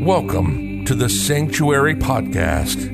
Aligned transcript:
Welcome 0.00 0.86
to 0.86 0.94
the 0.94 1.10
Sanctuary 1.10 1.94
Podcast. 1.94 2.90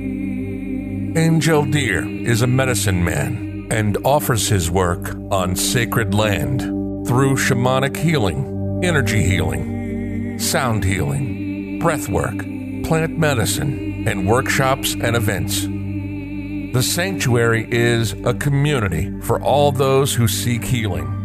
Angel 1.17 1.65
Deer 1.65 2.05
is 2.05 2.43
a 2.43 2.49
medicine 2.49 3.05
man 3.05 3.69
and 3.71 3.97
offers 4.05 4.49
his 4.49 4.73
work 4.73 5.15
on 5.31 5.55
sacred 5.55 6.15
land 6.15 6.63
through 7.07 7.37
shamanic 7.37 7.97
healing, 7.97 8.81
energy 8.83 9.23
healing, 9.23 10.41
sound 10.41 10.83
healing, 10.83 11.79
breath 11.79 12.09
work, 12.09 12.39
plant 12.83 13.17
medicine, 13.17 14.09
and 14.09 14.29
workshops 14.29 14.95
and 14.95 15.15
events. 15.15 15.63
The 15.63 16.83
Sanctuary 16.83 17.69
is 17.71 18.15
a 18.25 18.35
community 18.35 19.17
for 19.21 19.41
all 19.41 19.71
those 19.71 20.13
who 20.13 20.27
seek 20.27 20.65
healing 20.65 21.16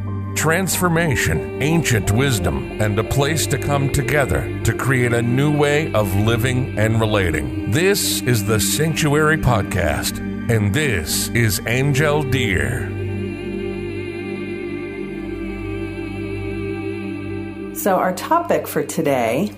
transformation, 0.42 1.62
ancient 1.62 2.12
wisdom, 2.14 2.82
and 2.82 2.98
a 2.98 3.04
place 3.04 3.46
to 3.46 3.60
come 3.60 3.92
together 3.92 4.42
to 4.64 4.74
create 4.74 5.14
a 5.14 5.22
new 5.22 5.56
way 5.56 5.94
of 5.94 6.16
living 6.16 6.76
and 6.80 7.00
relating. 7.00 7.70
This 7.70 8.24
is 8.24 8.44
the 8.44 8.60
Sanctuary 8.60 9.38
Podcast, 9.38 10.18
and 10.50 10.74
this 10.74 11.28
is 11.30 11.62
Angel 11.68 12.24
Deer. 12.24 12.88
So, 17.76 17.98
our 17.98 18.16
topic 18.16 18.68
for 18.68 18.84
today 18.84 19.52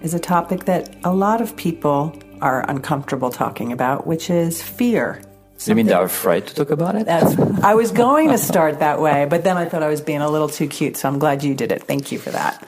is 0.00 0.14
a 0.14 0.18
topic 0.18 0.64
that 0.64 0.96
a 1.04 1.12
lot 1.12 1.42
of 1.42 1.54
people 1.54 2.18
are 2.40 2.64
uncomfortable 2.70 3.28
talking 3.28 3.72
about, 3.72 4.06
which 4.06 4.30
is 4.30 4.62
fear. 4.62 5.20
You 5.66 5.74
mean 5.74 5.86
they're 5.86 6.02
afraid 6.02 6.46
to 6.48 6.54
talk 6.54 6.70
about 6.70 6.94
it? 6.96 7.06
That's, 7.06 7.38
I 7.62 7.74
was 7.74 7.90
going 7.90 8.28
to 8.30 8.38
start 8.38 8.80
that 8.80 9.00
way, 9.00 9.26
but 9.28 9.44
then 9.44 9.56
I 9.56 9.64
thought 9.64 9.82
I 9.82 9.88
was 9.88 10.00
being 10.00 10.20
a 10.20 10.28
little 10.28 10.48
too 10.48 10.68
cute, 10.68 10.96
so 10.96 11.08
I'm 11.08 11.18
glad 11.18 11.42
you 11.42 11.54
did 11.54 11.72
it. 11.72 11.84
Thank 11.84 12.12
you 12.12 12.18
for 12.18 12.30
that. 12.30 12.60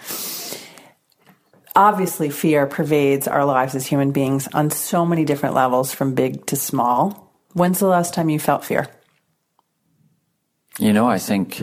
Obviously, 1.74 2.30
fear 2.30 2.66
pervades 2.66 3.28
our 3.28 3.44
lives 3.44 3.74
as 3.74 3.86
human 3.86 4.10
beings 4.12 4.48
on 4.54 4.70
so 4.70 5.04
many 5.04 5.26
different 5.26 5.54
levels, 5.54 5.92
from 5.92 6.14
big 6.14 6.46
to 6.46 6.56
small. 6.56 7.34
When's 7.52 7.80
the 7.80 7.86
last 7.86 8.14
time 8.14 8.30
you 8.30 8.38
felt 8.38 8.64
fear? 8.64 8.88
You 10.78 10.92
know, 10.92 11.06
I 11.06 11.18
think 11.18 11.62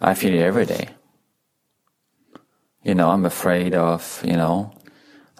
I 0.00 0.14
feel 0.14 0.34
it 0.34 0.40
every 0.40 0.66
day. 0.66 0.88
You 2.82 2.94
know, 2.94 3.10
I'm 3.10 3.24
afraid 3.24 3.74
of, 3.74 4.22
you 4.24 4.34
know, 4.34 4.72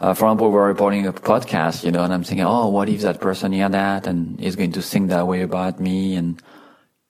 uh, 0.00 0.14
for 0.14 0.24
example, 0.26 0.50
we're 0.50 0.66
reporting 0.66 1.06
a 1.06 1.12
podcast, 1.12 1.84
you 1.84 1.90
know, 1.90 2.02
and 2.02 2.12
I'm 2.12 2.24
thinking, 2.24 2.46
oh, 2.46 2.68
what 2.68 2.88
if 2.88 3.02
that 3.02 3.20
person 3.20 3.52
hear 3.52 3.68
that 3.68 4.06
and 4.06 4.40
is 4.40 4.56
going 4.56 4.72
to 4.72 4.82
think 4.82 5.10
that 5.10 5.26
way 5.26 5.42
about 5.42 5.78
me? 5.78 6.16
And, 6.16 6.42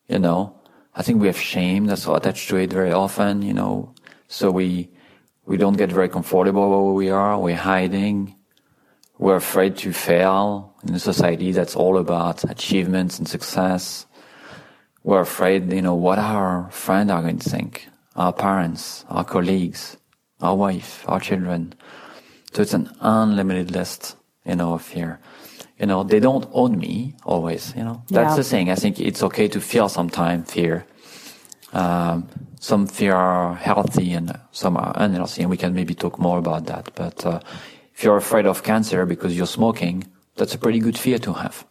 you 0.08 0.19
know, 0.19 0.58
I 0.96 1.02
think 1.02 1.20
we 1.20 1.28
have 1.28 1.38
shame 1.38 1.86
that's 1.86 2.08
attached 2.08 2.48
to 2.48 2.56
it 2.56 2.72
very 2.72 2.92
often, 2.92 3.42
you 3.42 3.55
know, 3.55 3.94
so 4.27 4.50
we, 4.50 4.91
we 5.46 5.56
don't 5.56 5.77
get 5.77 5.92
very 5.92 6.08
comfortable 6.08 6.68
where 6.68 6.94
we 6.94 7.11
are. 7.11 7.38
We're 7.38 7.55
hiding. 7.55 8.34
We're 9.18 9.36
afraid 9.36 9.77
to 9.78 9.92
fail 9.92 10.74
in 10.86 10.92
a 10.94 10.98
society 10.98 11.52
that's 11.52 11.77
all 11.77 11.96
about 11.96 12.42
achievements 12.50 13.18
and 13.18 13.28
success. 13.28 14.06
We're 15.05 15.20
afraid, 15.20 15.72
you 15.72 15.83
know, 15.83 15.94
what 15.94 16.18
our 16.18 16.68
friends 16.72 17.12
are 17.12 17.22
going 17.22 17.38
to 17.38 17.50
think, 17.50 17.86
our 18.16 18.33
parents, 18.33 19.05
our 19.08 19.24
colleagues, 19.24 19.96
our 20.41 20.56
wife, 20.56 21.05
our 21.06 21.20
children. 21.20 21.74
So 22.52 22.62
it's 22.62 22.74
an 22.74 22.90
unlimited 23.00 23.70
list, 23.70 24.16
you 24.44 24.56
know, 24.56 24.74
of 24.74 24.82
fear. 24.82 25.18
You 25.78 25.86
know, 25.86 26.02
they 26.04 26.20
don't 26.20 26.46
own 26.52 26.78
me 26.78 27.14
always, 27.24 27.72
you 27.76 27.84
know. 27.84 28.02
That's 28.10 28.32
Yeah. 28.32 28.36
the 28.36 28.44
thing. 28.44 28.70
I 28.70 28.74
think 28.74 28.98
it's 29.00 29.22
okay 29.22 29.48
to 29.48 29.60
feel 29.60 29.88
sometime 29.88 30.42
fear. 30.44 30.84
Um, 31.72 32.28
some 32.60 32.86
fear 32.86 33.14
are 33.14 33.54
healthy 33.54 34.12
and 34.12 34.32
some 34.52 34.76
are 34.76 34.92
unhealthy, 34.96 35.42
and 35.42 35.50
we 35.50 35.56
can 35.56 35.72
maybe 35.74 35.94
talk 35.94 36.18
more 36.18 36.38
about 36.38 36.66
that. 36.66 36.90
But 36.94 37.24
uh, 37.24 37.40
if 37.94 38.04
you're 38.04 38.16
afraid 38.16 38.46
of 38.46 38.62
cancer 38.62 39.06
because 39.06 39.34
you're 39.36 39.46
smoking, 39.46 40.05
that's 40.36 40.55
a 40.55 40.58
pretty 40.58 40.80
good 40.80 40.98
fear 40.98 41.18
to 41.20 41.33
have. 41.33 41.64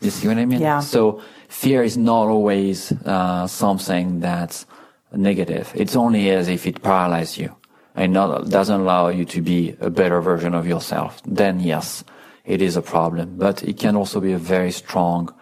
You 0.00 0.10
see 0.10 0.28
what 0.28 0.38
I 0.38 0.46
mean? 0.46 0.60
Yeah. 0.60 0.80
So 0.80 1.20
fear 1.48 1.82
is 1.82 1.96
not 1.96 2.28
always 2.28 2.92
uh, 3.04 3.46
something 3.46 4.20
that's 4.20 4.66
negative. 5.14 5.70
It's 5.74 5.96
only 5.96 6.30
as 6.30 6.48
if 6.48 6.66
it 6.66 6.82
paralyzes 6.82 7.36
you 7.38 7.54
and 7.94 8.12
not 8.12 8.48
doesn't 8.48 8.80
allow 8.80 9.08
you 9.08 9.24
to 9.26 9.42
be 9.42 9.76
a 9.80 9.90
better 9.90 10.20
version 10.20 10.54
of 10.54 10.66
yourself. 10.66 11.20
Then 11.26 11.60
yes, 11.60 12.04
it 12.44 12.62
is 12.62 12.76
a 12.76 12.82
problem. 12.82 13.36
But 13.36 13.62
it 13.62 13.78
can 13.78 13.96
also 13.96 14.20
be 14.20 14.32
a 14.32 14.38
very 14.38 14.70
strong 14.70 15.34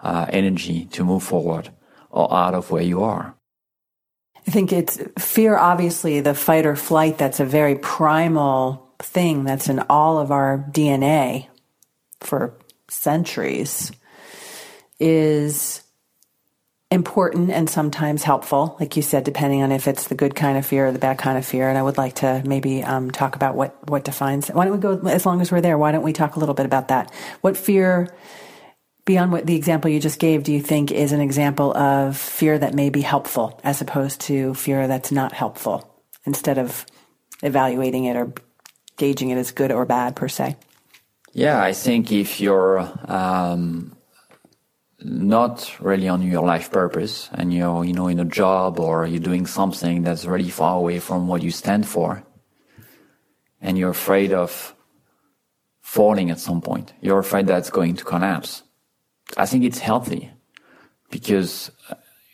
uh, 0.00 0.26
energy 0.28 0.86
to 0.92 1.04
move 1.04 1.22
forward 1.22 1.70
or 2.10 2.32
out 2.32 2.54
of 2.54 2.70
where 2.70 2.82
you 2.82 3.02
are. 3.02 3.34
I 4.46 4.50
think 4.50 4.72
it's 4.72 5.00
fear, 5.18 5.56
obviously, 5.56 6.20
the 6.20 6.34
fight 6.34 6.66
or 6.66 6.76
flight, 6.76 7.16
that's 7.16 7.40
a 7.40 7.46
very 7.46 7.76
primal 7.76 8.92
thing 8.98 9.44
that's 9.44 9.68
in 9.68 9.80
all 9.88 10.18
of 10.18 10.30
our 10.30 10.64
DNA 10.70 11.48
for 12.20 12.54
centuries, 12.88 13.90
is 15.00 15.83
important 16.90 17.50
and 17.50 17.68
sometimes 17.68 18.22
helpful, 18.22 18.76
like 18.78 18.96
you 18.96 19.02
said, 19.02 19.24
depending 19.24 19.62
on 19.62 19.72
if 19.72 19.88
it's 19.88 20.08
the 20.08 20.14
good 20.14 20.34
kind 20.34 20.56
of 20.56 20.64
fear 20.64 20.86
or 20.86 20.92
the 20.92 20.98
bad 20.98 21.18
kind 21.18 21.36
of 21.36 21.44
fear. 21.44 21.68
And 21.68 21.76
I 21.76 21.82
would 21.82 21.96
like 21.96 22.16
to 22.16 22.42
maybe 22.44 22.82
um, 22.82 23.10
talk 23.10 23.34
about 23.34 23.56
what, 23.56 23.76
what 23.88 24.04
defines. 24.04 24.48
Why 24.48 24.64
don't 24.64 24.74
we 24.74 24.80
go, 24.80 25.08
as 25.08 25.26
long 25.26 25.40
as 25.40 25.50
we're 25.50 25.60
there, 25.60 25.76
why 25.76 25.92
don't 25.92 26.04
we 26.04 26.12
talk 26.12 26.36
a 26.36 26.38
little 26.38 26.54
bit 26.54 26.66
about 26.66 26.88
that? 26.88 27.12
What 27.40 27.56
fear 27.56 28.14
beyond 29.04 29.32
what 29.32 29.46
the 29.46 29.56
example 29.56 29.90
you 29.90 30.00
just 30.00 30.18
gave, 30.18 30.44
do 30.44 30.52
you 30.52 30.60
think 30.60 30.90
is 30.90 31.12
an 31.12 31.20
example 31.20 31.76
of 31.76 32.16
fear 32.16 32.58
that 32.58 32.74
may 32.74 32.90
be 32.90 33.00
helpful 33.00 33.60
as 33.64 33.80
opposed 33.80 34.20
to 34.22 34.54
fear 34.54 34.88
that's 34.88 35.12
not 35.12 35.32
helpful 35.32 36.02
instead 36.24 36.58
of 36.58 36.86
evaluating 37.42 38.04
it 38.04 38.16
or 38.16 38.32
gauging 38.96 39.30
it 39.30 39.36
as 39.36 39.50
good 39.50 39.72
or 39.72 39.84
bad 39.84 40.16
per 40.16 40.28
se? 40.28 40.56
Yeah, 41.32 41.60
I 41.60 41.72
think 41.72 42.12
if 42.12 42.40
you're 42.40 42.88
um, 43.06 43.93
not 45.04 45.74
really 45.80 46.08
on 46.08 46.22
your 46.22 46.44
life 46.44 46.70
purpose 46.70 47.28
and 47.32 47.52
you're, 47.52 47.84
you 47.84 47.92
know, 47.92 48.08
in 48.08 48.18
a 48.18 48.24
job 48.24 48.80
or 48.80 49.06
you're 49.06 49.20
doing 49.20 49.46
something 49.46 50.02
that's 50.02 50.24
really 50.24 50.50
far 50.50 50.78
away 50.78 50.98
from 50.98 51.28
what 51.28 51.42
you 51.42 51.50
stand 51.50 51.86
for, 51.86 52.24
and 53.60 53.78
you're 53.78 53.90
afraid 53.90 54.32
of 54.32 54.74
falling 55.82 56.30
at 56.30 56.40
some 56.40 56.60
point, 56.60 56.92
you're 57.00 57.18
afraid 57.18 57.46
that's 57.46 57.70
going 57.70 57.94
to 57.96 58.04
collapse. 58.04 58.62
I 59.36 59.46
think 59.46 59.64
it's 59.64 59.78
healthy 59.78 60.30
because 61.10 61.70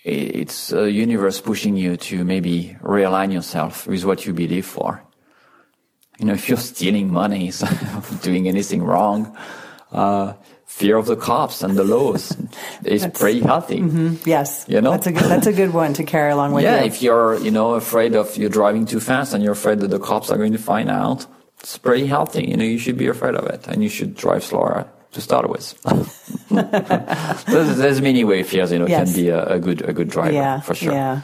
it's 0.04 0.72
a 0.72 0.90
universe 0.90 1.40
pushing 1.40 1.76
you 1.76 1.96
to 1.96 2.24
maybe 2.24 2.76
realign 2.82 3.32
yourself 3.32 3.86
with 3.86 4.04
what 4.04 4.24
you 4.24 4.32
believe 4.32 4.66
for 4.66 5.04
you 6.20 6.26
know, 6.26 6.34
if 6.34 6.50
you're 6.50 6.58
stealing 6.58 7.10
money, 7.10 7.50
doing 8.22 8.46
anything 8.46 8.82
wrong, 8.82 9.34
uh, 9.90 10.34
fear 10.78 10.96
of 10.96 11.06
the 11.06 11.16
cops 11.16 11.62
and 11.62 11.76
the 11.76 11.84
laws 11.84 12.34
is 12.84 13.06
pretty 13.08 13.40
healthy. 13.40 13.80
Yes, 14.24 14.64
You 14.68 14.80
know? 14.80 14.92
that's 14.92 15.06
a 15.06 15.12
good, 15.12 15.28
that's 15.28 15.46
a 15.46 15.52
good 15.52 15.72
one 15.74 15.92
to 15.94 16.04
carry 16.04 16.30
along 16.32 16.52
with 16.54 16.62
you. 16.64 16.70
Yeah, 16.74 16.80
you. 16.80 16.86
if 16.86 17.02
you're, 17.02 17.36
you 17.38 17.50
know, 17.50 17.74
afraid 17.74 18.14
of 18.14 18.36
you're 18.38 18.48
driving 18.60 18.86
too 18.86 19.00
fast 19.00 19.34
and 19.34 19.42
you're 19.42 19.52
afraid 19.52 19.80
that 19.80 19.90
the 19.90 19.98
cops 19.98 20.30
are 20.30 20.38
going 20.38 20.52
to 20.52 20.58
find 20.72 20.88
out, 20.88 21.26
it's 21.60 21.76
pretty 21.76 22.06
healthy. 22.06 22.44
You 22.48 22.56
know, 22.56 22.64
you 22.64 22.78
should 22.78 22.96
be 22.96 23.08
afraid 23.08 23.34
of 23.34 23.44
it 23.54 23.66
and 23.68 23.82
you 23.82 23.90
should 23.90 24.14
drive 24.16 24.42
slower 24.44 24.86
to 25.12 25.20
start 25.20 25.50
with. 25.50 25.74
there's, 26.50 27.76
there's 27.76 28.00
many 28.00 28.24
way 28.24 28.42
fears, 28.42 28.72
you 28.72 28.78
know, 28.78 28.86
Yes. 28.86 29.12
can 29.12 29.22
be 29.22 29.28
a, 29.28 29.44
a 29.44 29.58
good, 29.58 29.82
a 29.82 29.92
good 29.92 30.08
driver 30.08 30.32
yeah, 30.32 30.60
for 30.60 30.74
sure. 30.74 30.92
Yeah. 30.92 31.20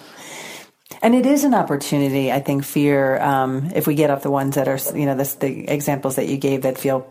And 1.03 1.15
it 1.15 1.25
is 1.27 1.45
an 1.45 1.55
opportunity, 1.55 2.33
I 2.33 2.41
think, 2.41 2.65
fear, 2.65 3.21
um, 3.23 3.71
if 3.75 3.87
we 3.87 3.95
get 3.95 4.11
off 4.11 4.23
the 4.23 4.31
ones 4.31 4.55
that 4.57 4.67
are, 4.69 4.79
you 4.99 5.07
know, 5.07 5.15
this, 5.15 5.35
the 5.35 5.69
examples 5.73 6.17
that 6.17 6.27
you 6.29 6.37
gave 6.37 6.63
that 6.63 6.77
feel, 6.79 7.07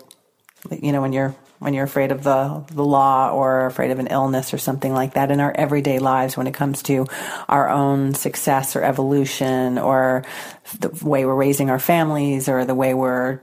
you 0.69 0.91
know, 0.91 1.02
when 1.02 1.13
you're, 1.13 1.34
when 1.65 1.73
you're 1.73 1.83
afraid 1.83 2.11
of 2.11 2.21
the, 2.21 2.63
the 2.71 2.85
law 2.85 3.31
or 3.31 3.65
afraid 3.65 3.89
of 3.89 3.97
an 3.97 4.05
illness 4.05 4.53
or 4.53 4.59
something 4.59 4.93
like 4.93 5.15
that 5.15 5.31
in 5.31 5.39
our 5.39 5.51
everyday 5.51 5.97
lives 5.97 6.37
when 6.37 6.45
it 6.45 6.53
comes 6.53 6.83
to 6.83 7.07
our 7.49 7.72
own 7.72 8.13
success 8.13 8.75
or 8.75 8.84
evolution 8.84 9.79
or 9.79 10.23
the 10.79 10.90
way 11.03 11.25
we're 11.25 11.34
raising 11.34 11.72
our 11.72 11.79
families 11.79 12.47
or 12.47 12.66
the 12.66 12.75
way 12.75 12.93
we're 12.93 13.41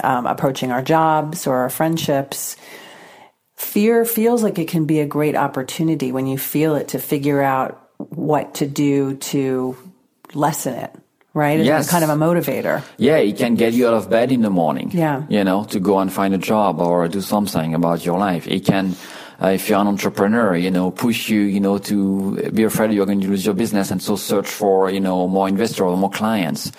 um, 0.00 0.26
approaching 0.26 0.70
our 0.70 0.80
jobs 0.80 1.48
or 1.48 1.56
our 1.56 1.70
friendships. 1.70 2.56
Fear 3.56 4.04
feels 4.04 4.44
like 4.44 4.60
it 4.60 4.68
can 4.68 4.84
be 4.84 5.00
a 5.00 5.06
great 5.06 5.34
opportunity 5.34 6.12
when 6.12 6.28
you 6.28 6.38
feel 6.38 6.76
it 6.76 6.86
to 6.90 7.00
figure 7.00 7.42
out 7.42 7.90
what 7.96 8.54
to 8.54 8.66
do 8.68 9.16
to 9.16 9.76
lessen 10.34 10.74
it, 10.74 10.94
right? 11.34 11.58
It's 11.60 11.66
Yes. 11.66 11.90
kind 11.90 12.04
of 12.04 12.10
a 12.10 12.16
motivator. 12.16 12.82
Yeah, 12.98 13.16
it 13.18 13.36
can 13.36 13.54
get 13.54 13.72
you 13.74 13.86
out 13.88 13.94
of 13.94 14.10
bed 14.10 14.32
in 14.32 14.42
the 14.42 14.50
morning. 14.50 14.90
Yeah. 14.92 15.22
You 15.28 15.44
know, 15.44 15.64
to 15.64 15.78
go 15.80 15.98
and 15.98 16.12
find 16.12 16.34
a 16.34 16.38
job 16.38 16.80
or 16.80 17.08
do 17.08 17.20
something 17.20 17.74
about 17.74 18.04
your 18.04 18.18
life. 18.18 18.46
It 18.48 18.64
can, 18.66 18.94
uh, 19.42 19.48
if 19.48 19.68
you're 19.68 19.78
an 19.80 19.86
entrepreneur, 19.86 20.56
you 20.56 20.70
know, 20.70 20.90
push 20.90 21.28
you, 21.28 21.40
you 21.42 21.60
know, 21.60 21.78
to 21.78 22.50
be 22.52 22.64
afraid 22.64 22.92
you're 22.92 23.06
going 23.06 23.20
to 23.20 23.28
lose 23.28 23.44
your 23.46 23.54
business 23.54 23.90
and 23.90 24.02
so 24.02 24.16
search 24.16 24.48
for, 24.48 24.90
you 24.90 25.00
know, 25.00 25.28
more 25.28 25.48
investors 25.48 25.80
or 25.82 25.96
more 25.96 26.10
clients. 26.10 26.72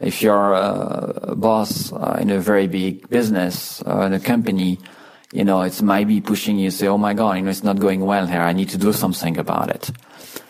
If 0.00 0.22
you're 0.22 0.52
a 0.52 1.34
boss 1.36 1.92
uh, 1.92 2.18
in 2.20 2.28
a 2.30 2.38
very 2.40 2.66
big 2.66 3.08
business, 3.08 3.82
uh, 3.86 4.00
in 4.00 4.12
a 4.12 4.20
company, 4.20 4.78
you 5.32 5.44
know, 5.44 5.62
it 5.62 5.80
might 5.82 6.06
be 6.06 6.20
pushing 6.20 6.58
you 6.58 6.70
to 6.70 6.76
say, 6.76 6.86
oh 6.88 6.98
my 6.98 7.14
God, 7.14 7.36
you 7.38 7.42
know, 7.42 7.50
it's 7.50 7.64
not 7.64 7.78
going 7.80 8.04
well 8.04 8.26
here. 8.26 8.40
I 8.40 8.52
need 8.52 8.68
to 8.70 8.78
do 8.78 8.92
something 8.92 9.38
about 9.38 9.70
it. 9.70 9.90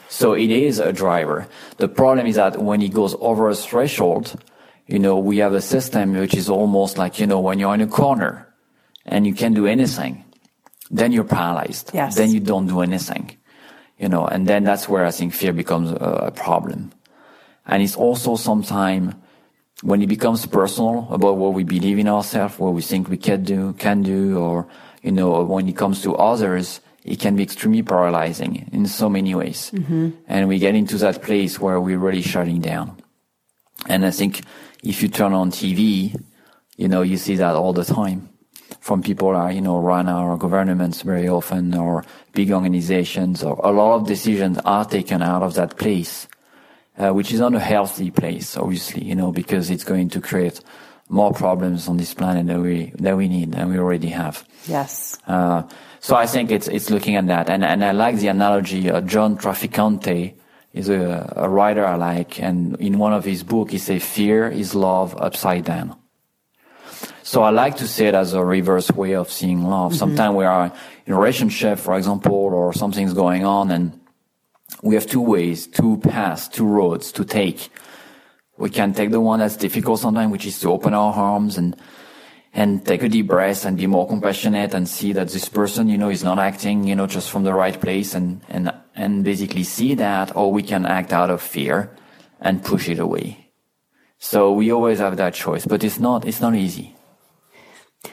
So 0.09 0.35
it 0.35 0.51
is 0.51 0.79
a 0.79 0.93
driver. 0.93 1.49
The 1.79 1.89
problem 1.89 2.27
is 2.27 2.37
that 2.37 2.61
when 2.61 2.83
it 2.83 2.93
goes 2.93 3.17
over 3.21 3.49
a 3.49 3.55
threshold, 3.55 4.41
you 4.87 4.99
know, 4.99 5.19
we 5.19 5.39
have 5.39 5.55
a 5.55 5.61
system 5.61 6.15
which 6.15 6.35
is 6.35 6.49
almost 6.49 6.99
like, 6.99 7.19
you 7.19 7.27
know, 7.27 7.41
when 7.41 7.59
you're 7.59 7.75
in 7.75 7.81
a 7.81 7.87
corner 7.87 8.47
and 9.07 9.27
you 9.27 9.35
can't 9.35 9.55
do 9.55 9.67
anything, 9.67 10.25
then 10.91 11.13
you're 11.13 11.25
paralyzed. 11.25 11.91
Yes. 11.95 12.17
Then 12.17 12.31
you 12.31 12.41
don't 12.41 12.67
do 12.67 12.81
anything, 12.81 13.37
you 13.99 14.09
know, 14.09 14.27
and 14.27 14.47
then 14.47 14.65
that's 14.65 14.89
where 14.89 15.05
I 15.05 15.11
think 15.11 15.33
fear 15.33 15.53
becomes 15.53 15.91
a, 15.91 15.95
a 15.95 16.31
problem. 16.31 16.93
And 17.67 17.83
it's 17.83 17.97
also 17.97 18.37
sometimes 18.37 19.15
when 19.83 20.03
it 20.03 20.07
becomes 20.07 20.47
personal 20.47 21.09
about 21.11 21.37
what 21.37 21.55
we 21.55 21.65
believe 21.65 21.99
in 21.99 22.09
ourselves, 22.09 22.59
what 22.59 22.75
we 22.75 22.83
think 22.83 23.09
we 23.09 23.17
can 23.17 23.43
do, 23.43 23.73
can 23.75 24.03
do, 24.03 24.39
or, 24.39 24.67
you 25.03 25.13
know, 25.13 25.43
when 25.45 25.69
it 25.69 25.77
comes 25.77 26.03
to 26.03 26.15
others, 26.17 26.81
it 27.05 27.21
can 27.21 27.37
be 27.37 27.43
extremely 27.43 27.83
paralyzing 27.83 28.69
in 28.73 28.87
so 28.87 29.11
many 29.11 29.35
ways. 29.35 29.71
Mm-hmm. 29.75 30.11
And 30.27 30.49
we 30.49 30.59
get 30.59 30.75
into 30.75 30.97
that 30.99 31.23
place 31.23 31.61
where 31.61 31.81
we're 31.81 31.99
really 31.99 32.23
shutting 32.23 32.61
down. 32.61 32.97
And 33.87 34.07
I 34.07 34.11
think 34.11 34.41
if 34.83 35.03
you 35.03 35.09
turn 35.09 35.35
on 35.35 35.51
TV, 35.51 36.19
you 36.77 36.89
know, 36.89 37.03
you 37.03 37.19
see 37.19 37.37
that 37.37 37.55
all 37.55 37.75
the 37.75 37.85
time 37.85 38.31
from 38.81 39.03
people 39.03 39.29
are, 39.29 39.53
you 39.53 39.61
know, 39.61 39.79
run 39.79 40.09
our 40.09 40.37
governments 40.37 41.03
very 41.03 41.29
often 41.29 41.75
or 41.75 42.05
big 42.33 42.51
organizations 42.51 43.43
or 43.43 43.61
a 43.63 43.71
lot 43.71 43.97
of 43.97 44.07
decisions 44.07 44.59
are 44.65 44.85
taken 44.85 45.23
out 45.23 45.43
of 45.43 45.55
that 45.55 45.77
place, 45.77 46.27
uh, 46.99 47.11
which 47.11 47.33
is 47.33 47.41
not 47.41 47.55
a 47.55 47.61
healthy 47.61 48.11
place, 48.11 48.57
obviously, 48.57 49.05
you 49.05 49.15
know, 49.15 49.31
because 49.31 49.71
it's 49.71 49.85
going 49.85 50.09
to 50.09 50.21
create 50.21 50.61
more 51.09 51.33
problems 51.33 51.89
on 51.89 51.97
this 51.97 52.15
planet 52.15 52.47
that 52.47 52.59
we, 52.59 52.93
that 52.99 53.17
we 53.17 53.29
need 53.29 53.55
and 53.55 53.71
we 53.71 53.79
already 53.79 54.09
have. 54.09 54.47
Yes. 54.67 55.19
Uh, 55.27 55.63
so 56.01 56.17
I 56.17 56.27
think 56.27 56.51
it's, 56.51 56.69
it's 56.69 56.91
looking 56.91 57.17
at 57.17 57.27
that. 57.29 57.49
And, 57.51 57.65
and 57.65 57.85
I 57.85 57.93
like 57.93 58.17
the 58.17 58.29
analogy, 58.29 58.91
uh, 58.91 59.01
John 59.01 59.37
Trafficante, 59.39 60.35
is 60.73 60.89
a, 60.89 61.33
a 61.37 61.49
writer 61.49 61.87
I 61.87 61.95
like, 61.95 62.43
and 62.43 62.77
in 62.81 62.99
one 62.99 63.13
of 63.13 63.25
his 63.25 63.45
books, 63.45 63.71
he 63.71 63.79
says, 63.79 64.05
fear 64.05 64.49
is 64.49 64.75
love 64.75 65.17
upside 65.17 65.65
down. 65.65 65.97
So 67.23 67.45
I 67.45 67.51
like 67.51 67.77
to 67.77 67.87
see 67.87 68.07
it 68.07 68.15
as 68.15 68.35
a 68.35 68.45
reverse 68.45 68.91
way 68.91 69.15
of 69.15 69.31
seeing 69.31 69.63
love. 69.63 69.93
Mm-hmm. 69.93 69.99
Sometimes 69.99 70.35
we 70.35 70.45
are 70.45 70.73
in 71.07 71.13
a 71.13 71.17
relationship, 71.17 71.79
for 71.79 71.97
example, 71.97 72.35
or 72.35 72.73
something's 72.73 73.15
going 73.15 73.45
on, 73.45 73.71
and 73.71 74.01
we 74.83 74.97
have 74.97 75.07
two 75.07 75.21
ways, 75.21 75.69
two 75.69 75.99
paths, 75.99 76.49
two 76.49 76.67
roads 76.67 77.13
to 77.13 77.25
take. 77.25 77.71
We 78.57 78.71
can 78.71 78.93
take 78.93 79.11
the 79.11 79.21
one 79.21 79.41
that's 79.41 79.57
difficult 79.57 80.01
sometimes, 80.01 80.31
which 80.31 80.47
is 80.47 80.61
to 80.61 80.71
open 80.71 80.95
our 80.95 81.13
arms 81.13 81.59
and 81.59 81.77
and 82.55 82.87
take 82.87 83.03
a 83.03 83.09
deep 83.09 83.27
breath 83.27 83.65
and 83.65 83.77
be 83.77 83.89
more 83.89 84.07
compassionate 84.07 84.75
and 84.75 84.89
see 84.89 85.13
that 85.13 85.29
this 85.29 85.49
person, 85.49 85.89
you 85.89 85.99
know, 85.99 86.09
is 86.09 86.23
not 86.23 86.39
acting, 86.39 86.85
you 86.85 86.95
know, 86.95 87.07
just 87.07 87.29
from 87.29 87.43
the 87.43 87.53
right 87.53 87.81
place 87.81 88.15
and, 88.15 88.41
and, 88.49 88.73
and 88.95 89.25
basically 89.25 89.65
see 89.65 89.95
that, 89.97 90.35
or 90.37 90.53
we 90.53 90.63
can 90.63 90.87
act 90.87 91.13
out 91.13 91.31
of 91.31 91.43
fear 91.43 91.91
and 92.41 92.65
push 92.65 92.89
it 92.89 93.01
away. 93.01 93.51
So 94.19 94.53
we 94.53 94.71
always 94.71 95.01
have 95.01 95.17
that 95.17 95.35
choice, 95.35 95.67
but 95.67 95.83
it's 95.83 95.99
not, 95.99 96.27
it's 96.27 96.41
not 96.41 96.55
easy. 96.55 96.94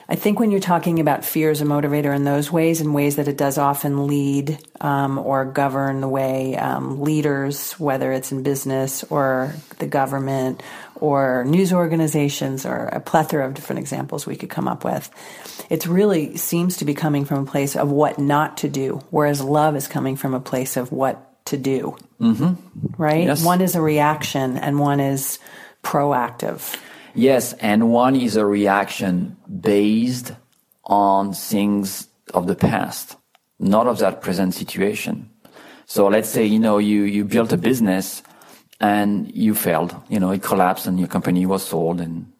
I 0.07 0.15
think 0.15 0.39
when 0.39 0.51
you're 0.51 0.59
talking 0.59 0.99
about 0.99 1.25
fear 1.25 1.49
as 1.51 1.61
a 1.61 1.65
motivator 1.65 2.15
in 2.15 2.23
those 2.23 2.51
ways, 2.51 2.81
in 2.81 2.93
ways 2.93 3.15
that 3.15 3.27
it 3.27 3.37
does 3.37 3.57
often 3.57 4.07
lead 4.07 4.59
um, 4.79 5.17
or 5.17 5.45
govern 5.45 6.01
the 6.01 6.07
way 6.07 6.55
um, 6.57 7.01
leaders, 7.01 7.73
whether 7.73 8.11
it's 8.11 8.31
in 8.31 8.43
business 8.43 9.03
or 9.05 9.53
the 9.79 9.87
government 9.87 10.61
or 10.95 11.43
news 11.45 11.73
organizations 11.73 12.65
or 12.65 12.85
a 12.85 12.99
plethora 12.99 13.45
of 13.47 13.53
different 13.53 13.79
examples 13.79 14.25
we 14.25 14.35
could 14.35 14.49
come 14.49 14.67
up 14.67 14.83
with, 14.83 15.09
it 15.69 15.85
really 15.85 16.37
seems 16.37 16.77
to 16.77 16.85
be 16.85 16.93
coming 16.93 17.25
from 17.25 17.43
a 17.43 17.45
place 17.45 17.75
of 17.75 17.89
what 17.89 18.19
not 18.19 18.57
to 18.57 18.69
do, 18.69 19.01
whereas 19.09 19.41
love 19.41 19.75
is 19.75 19.87
coming 19.87 20.15
from 20.15 20.33
a 20.33 20.39
place 20.39 20.77
of 20.77 20.91
what 20.91 21.45
to 21.45 21.57
do. 21.57 21.95
Mm-hmm. 22.19 22.53
Right? 22.97 23.25
Yes. 23.25 23.43
One 23.43 23.61
is 23.61 23.75
a 23.75 23.81
reaction 23.81 24.57
and 24.57 24.79
one 24.79 24.99
is 24.99 25.39
proactive. 25.83 26.77
Yes, 27.13 27.53
and 27.53 27.91
one 27.91 28.15
is 28.15 28.35
a 28.35 28.45
reaction 28.45 29.37
based 29.47 30.31
on 30.85 31.33
things 31.33 32.07
of 32.33 32.47
the 32.47 32.55
past, 32.55 33.17
not 33.59 33.87
of 33.87 33.99
that 33.99 34.21
present 34.21 34.53
situation. 34.53 35.29
So 35.85 36.07
let's 36.07 36.29
say, 36.29 36.45
you 36.45 36.59
know, 36.59 36.77
you, 36.77 37.03
you 37.03 37.25
built 37.25 37.51
a 37.51 37.57
business 37.57 38.23
and 38.79 39.29
you 39.35 39.53
failed, 39.53 39.95
you 40.09 40.19
know, 40.19 40.31
it 40.31 40.41
collapsed 40.41 40.87
and 40.87 40.97
your 40.97 41.09
company 41.09 41.45
was 41.45 41.65
sold 41.65 41.99
and, 41.99 42.31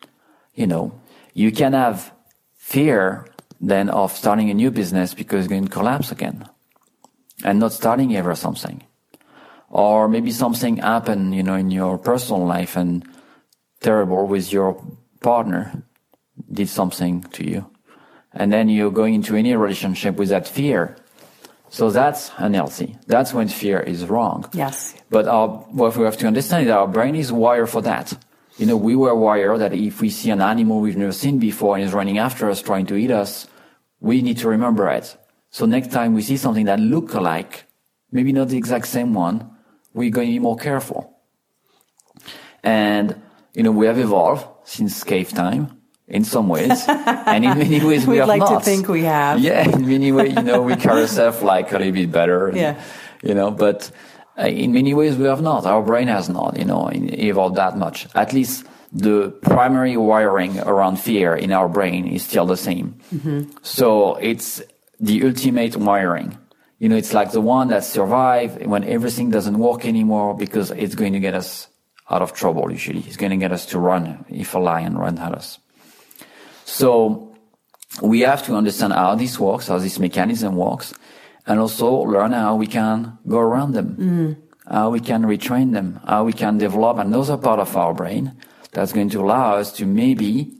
you 0.55 0.67
know, 0.67 0.99
you 1.33 1.51
can 1.51 1.73
have 1.73 2.13
fear 2.55 3.27
then 3.59 3.89
of 3.89 4.11
starting 4.13 4.49
a 4.49 4.53
new 4.53 4.71
business 4.71 5.13
because 5.13 5.45
it's 5.45 5.49
going 5.49 5.65
to 5.65 5.69
collapse 5.69 6.11
again 6.11 6.47
and 7.43 7.59
not 7.59 7.73
starting 7.73 8.15
ever 8.15 8.35
something. 8.35 8.83
Or 9.69 10.07
maybe 10.07 10.31
something 10.31 10.77
happened, 10.77 11.35
you 11.35 11.43
know, 11.43 11.55
in 11.55 11.71
your 11.71 11.97
personal 11.97 12.45
life 12.45 12.75
and 12.75 13.07
terrible 13.81 14.25
with 14.27 14.53
your 14.53 14.81
partner 15.19 15.83
did 16.51 16.69
something 16.69 17.23
to 17.33 17.47
you. 17.47 17.69
And 18.33 18.53
then 18.53 18.69
you're 18.69 18.91
going 18.91 19.15
into 19.15 19.35
any 19.35 19.55
relationship 19.55 20.15
with 20.15 20.29
that 20.29 20.47
fear. 20.47 20.95
So 21.69 21.89
that's 21.89 22.31
unhealthy. 22.37 22.97
That's 23.07 23.33
when 23.33 23.47
fear 23.47 23.79
is 23.79 24.05
wrong. 24.05 24.49
Yes. 24.53 24.93
But 25.09 25.27
our, 25.27 25.47
what 25.47 25.95
we 25.97 26.05
have 26.05 26.17
to 26.17 26.27
understand 26.27 26.63
is 26.63 26.67
that 26.67 26.77
our 26.77 26.87
brain 26.87 27.15
is 27.15 27.31
wired 27.31 27.69
for 27.69 27.81
that. 27.81 28.13
You 28.57 28.65
know, 28.65 28.77
we 28.77 28.95
were 28.95 29.15
wired 29.15 29.59
that 29.59 29.73
if 29.73 30.01
we 30.01 30.09
see 30.09 30.29
an 30.29 30.41
animal 30.41 30.79
we've 30.79 30.97
never 30.97 31.11
seen 31.13 31.39
before 31.39 31.75
and 31.75 31.85
is 31.85 31.93
running 31.93 32.17
after 32.17 32.49
us, 32.49 32.61
trying 32.61 32.85
to 32.87 32.95
eat 32.95 33.11
us, 33.11 33.47
we 33.99 34.21
need 34.21 34.37
to 34.39 34.49
remember 34.49 34.89
it. 34.89 35.15
So 35.49 35.65
next 35.65 35.91
time 35.91 36.13
we 36.13 36.21
see 36.21 36.37
something 36.37 36.65
that 36.65 36.79
look 36.79 37.13
alike, 37.13 37.65
maybe 38.11 38.31
not 38.31 38.49
the 38.49 38.57
exact 38.57 38.87
same 38.87 39.13
one, 39.13 39.49
we're 39.93 40.11
going 40.11 40.27
to 40.27 40.33
be 40.33 40.39
more 40.39 40.57
careful. 40.57 41.17
And 42.63 43.21
you 43.53 43.63
know, 43.63 43.71
we 43.71 43.85
have 43.87 43.99
evolved 43.99 44.45
since 44.63 45.03
cave 45.03 45.29
time 45.29 45.77
in 46.07 46.23
some 46.23 46.47
ways, 46.49 46.83
and 46.87 47.45
in 47.45 47.57
many 47.57 47.83
ways 47.83 48.05
we 48.05 48.13
We'd 48.13 48.19
have 48.19 48.27
like 48.27 48.39
not. 48.39 48.59
to 48.59 48.65
think 48.65 48.87
we 48.87 49.03
have. 49.03 49.39
Yeah, 49.39 49.67
in 49.69 49.87
many 49.87 50.11
ways, 50.11 50.33
you 50.35 50.41
know, 50.43 50.61
we 50.61 50.75
carry 50.75 51.01
ourselves 51.01 51.41
like 51.41 51.71
a 51.71 51.77
little 51.77 51.93
bit 51.93 52.11
better. 52.11 52.47
and, 52.47 52.57
Yeah. 52.57 52.81
You 53.23 53.33
know, 53.35 53.51
but 53.51 53.91
uh, 54.37 54.47
in 54.47 54.73
many 54.73 54.93
ways 54.93 55.15
we 55.15 55.25
have 55.25 55.41
not. 55.41 55.65
Our 55.65 55.83
brain 55.83 56.07
has 56.07 56.27
not, 56.29 56.57
you 56.57 56.65
know, 56.65 56.89
evolved 56.91 57.55
that 57.57 57.77
much. 57.77 58.07
At 58.15 58.33
least 58.33 58.65
the 58.91 59.29
primary 59.41 59.95
wiring 59.95 60.59
around 60.59 60.97
fear 60.97 61.35
in 61.35 61.51
our 61.51 61.69
brain 61.69 62.07
is 62.07 62.25
still 62.25 62.45
the 62.45 62.57
same. 62.57 62.99
So 63.61 64.15
it's 64.15 64.61
the 64.99 65.23
ultimate 65.23 65.75
wiring. 65.77 66.37
You 66.79 66.89
know, 66.89 66.95
it's 66.97 67.13
like 67.13 67.31
the 67.31 67.41
one 67.41 67.67
that 67.69 67.83
survive 67.83 68.65
when 68.65 68.83
everything 68.83 69.29
doesn't 69.29 69.57
work 69.57 69.85
anymore 69.85 70.35
because 70.35 70.71
it's 70.71 70.95
going 70.95 71.13
to 71.13 71.19
get 71.19 71.35
us 71.35 71.67
out 72.11 72.21
of 72.21 72.33
trouble 72.33 72.69
usually. 72.71 72.99
It's 72.99 73.17
going 73.17 73.31
to 73.31 73.37
get 73.37 73.51
us 73.51 73.65
to 73.67 73.79
run 73.79 74.25
if 74.29 74.53
a 74.53 74.59
lion 74.59 74.97
runs 74.97 75.19
at 75.19 75.33
us. 75.33 75.59
So 76.65 77.35
we 78.01 78.21
have 78.21 78.45
to 78.45 78.55
understand 78.55 78.93
how 78.93 79.15
this 79.15 79.39
works, 79.39 79.67
how 79.67 79.79
this 79.79 79.97
mechanism 79.97 80.55
works, 80.55 80.93
and 81.47 81.59
also 81.59 81.89
learn 81.89 82.33
how 82.33 82.55
we 82.55 82.67
can 82.67 83.17
go 83.27 83.39
around 83.39 83.73
them, 83.73 83.95
mm. 83.97 84.37
how 84.69 84.89
we 84.89 84.99
can 84.99 85.23
retrain 85.23 85.73
them, 85.73 85.99
how 86.05 86.23
we 86.23 86.33
can 86.33 86.57
develop 86.57 86.97
another 86.97 87.37
part 87.37 87.59
of 87.59 87.75
our 87.75 87.93
brain 87.93 88.35
that's 88.71 88.93
going 88.93 89.09
to 89.09 89.21
allow 89.21 89.55
us 89.55 89.71
to 89.73 89.85
maybe 89.85 90.53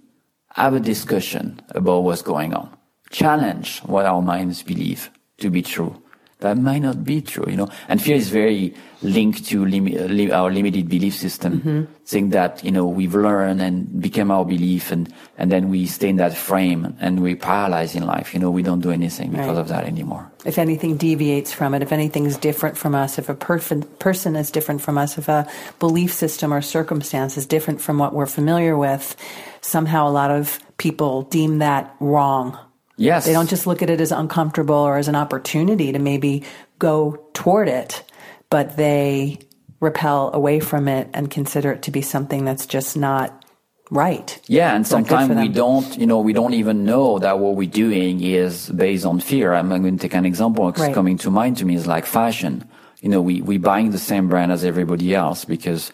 have 0.56 0.74
a 0.74 0.80
discussion 0.80 1.62
about 1.70 2.04
what's 2.04 2.22
going 2.22 2.54
on, 2.54 2.76
challenge 3.10 3.80
what 3.80 4.06
our 4.06 4.22
minds 4.22 4.64
believe 4.64 5.10
to 5.38 5.50
be 5.50 5.62
true. 5.62 6.02
That 6.42 6.58
might 6.58 6.82
not 6.82 7.04
be 7.04 7.22
true, 7.22 7.46
you 7.48 7.56
know. 7.56 7.70
And 7.88 8.02
fear 8.02 8.16
is 8.18 8.30
very 8.30 8.74
linked 9.04 9.46
to 9.50 9.64
limi- 9.66 9.98
uh, 10.00 10.06
li- 10.06 10.32
our 10.32 10.52
limited 10.52 10.90
belief 10.90 11.14
system. 11.16 11.88
Think 12.06 12.34
that, 12.34 12.64
you 12.64 12.72
know, 12.72 12.86
we've 12.86 13.16
learned 13.16 13.62
and 13.62 14.02
become 14.02 14.30
our 14.32 14.44
belief 14.44 14.92
and, 14.92 15.08
and 15.38 15.52
then 15.52 15.70
we 15.70 15.86
stay 15.86 16.10
in 16.10 16.18
that 16.18 16.34
frame 16.36 16.98
and 17.00 17.22
we 17.22 17.36
paralyze 17.36 17.96
in 17.96 18.06
life. 18.06 18.34
You 18.34 18.40
know, 18.42 18.50
we 18.52 18.64
don't 18.64 18.82
do 18.82 18.92
anything 18.92 19.32
because 19.32 19.48
Right. 19.48 19.58
of 19.58 19.68
that 19.70 19.86
anymore. 19.86 20.30
if 20.44 20.58
anything 20.58 20.98
deviates 20.98 21.54
from 21.54 21.74
it, 21.76 21.82
if 21.84 21.92
anything's 21.92 22.38
different 22.38 22.76
from 22.78 22.96
us, 22.96 23.18
if 23.20 23.30
a 23.30 23.36
person 23.36 23.84
person 24.00 24.36
is 24.36 24.50
different 24.52 24.82
from 24.82 24.98
us, 24.98 25.18
if 25.18 25.30
a 25.30 25.46
belief 25.80 26.12
system 26.12 26.52
or 26.54 26.62
circumstance 26.62 27.38
is 27.38 27.46
different 27.46 27.80
from 27.82 27.98
what 28.00 28.14
we're 28.14 28.26
familiar 28.26 28.76
with, 28.76 29.16
somehow 29.62 30.08
a 30.10 30.14
lot 30.22 30.32
of 30.32 30.58
people 30.78 31.22
deem 31.30 31.60
that 31.60 31.96
wrong. 32.00 32.58
Yes. 33.02 33.26
They 33.26 33.34
don't 33.34 33.50
just 33.50 33.66
look 33.66 33.82
at 33.82 33.90
it 33.90 34.00
as 34.00 34.12
uncomfortable 34.12 34.76
or 34.76 34.98
as 34.98 35.08
an 35.08 35.16
opportunity 35.16 35.92
to 35.92 36.00
maybe 36.00 36.44
go 36.80 37.18
toward 37.34 37.68
it, 37.68 38.04
but 38.50 38.78
they 38.78 39.40
repel 39.80 40.30
away 40.34 40.60
from 40.60 40.88
it 40.88 41.10
and 41.14 41.30
consider 41.30 41.72
it 41.72 41.82
to 41.84 41.92
be 41.92 42.02
something 42.02 42.46
that's 42.46 42.66
just 42.68 42.96
not 42.96 43.44
right. 43.90 44.40
Yeah, 44.48 44.74
and 44.76 44.84
It's 44.86 44.92
not 44.92 45.04
good 45.04 45.10
sometimes 45.10 45.42
we 45.42 45.50
don't, 45.50 45.98
you 45.98 46.06
know, 46.06 46.20
we 46.20 46.34
don't 46.34 46.54
even 46.54 46.86
know 46.86 47.20
that 47.20 47.40
what 47.40 47.56
we're 47.56 47.70
doing 47.70 48.22
is 48.24 48.70
based 48.70 49.06
on 49.06 49.20
fear. 49.20 49.54
I'm 49.54 49.68
going 49.70 49.98
to 49.98 50.02
take 50.02 50.14
an 50.14 50.26
example 50.26 50.66
that's 50.68 50.80
Right. 50.80 50.94
coming 50.94 51.18
to 51.20 51.32
mind 51.32 51.58
to 51.58 51.66
me 51.66 51.76
is 51.76 51.88
like 51.88 52.06
fashion. 52.06 52.70
You 53.02 53.10
know, 53.10 53.22
we, 53.22 53.42
we 53.42 53.58
buying 53.58 53.92
the 53.92 53.98
same 53.98 54.30
brand 54.30 54.52
as 54.52 54.64
everybody 54.64 55.14
else 55.16 55.44
because 55.44 55.92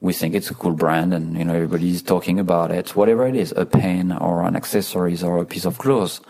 we 0.00 0.12
think 0.12 0.34
it's 0.34 0.50
a 0.50 0.54
cool 0.54 0.72
brand 0.72 1.12
and, 1.12 1.36
you 1.36 1.44
know, 1.44 1.54
everybody's 1.54 2.02
talking 2.02 2.38
about 2.38 2.70
it, 2.70 2.96
whatever 2.96 3.26
it 3.26 3.36
is, 3.36 3.52
a 3.56 3.66
pen 3.66 4.12
or 4.12 4.42
an 4.42 4.56
accessories 4.56 5.22
or 5.22 5.38
a 5.38 5.44
piece 5.44 5.66
of 5.66 5.78
clothes. 5.78 6.20